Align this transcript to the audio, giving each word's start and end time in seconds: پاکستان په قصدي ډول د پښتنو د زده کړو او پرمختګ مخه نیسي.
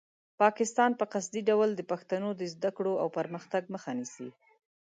پاکستان 0.41 0.91
په 0.99 1.05
قصدي 1.13 1.41
ډول 1.49 1.69
د 1.75 1.81
پښتنو 1.91 2.29
د 2.39 2.41
زده 2.53 2.69
کړو 2.77 2.93
او 3.01 3.07
پرمختګ 3.17 3.63
مخه 3.73 3.91
نیسي. 3.99 4.29